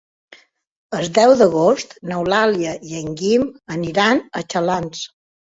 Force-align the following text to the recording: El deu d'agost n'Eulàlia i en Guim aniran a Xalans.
El 0.99 1.11
deu 1.17 1.33
d'agost 1.41 1.93
n'Eulàlia 2.13 2.73
i 2.93 2.97
en 3.03 3.13
Guim 3.21 3.47
aniran 3.77 4.25
a 4.41 4.45
Xalans. 4.57 5.07